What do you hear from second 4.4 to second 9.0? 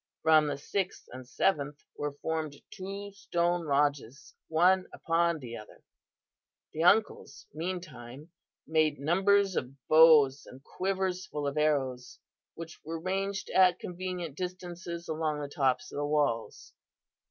one upon the other. The uncles meantime, made